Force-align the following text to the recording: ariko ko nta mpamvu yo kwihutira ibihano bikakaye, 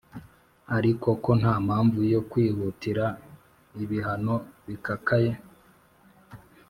ariko 0.77 1.07
ko 1.23 1.31
nta 1.39 1.53
mpamvu 1.65 1.99
yo 2.13 2.21
kwihutira 2.29 3.05
ibihano 3.83 4.35
bikakaye, 4.67 5.31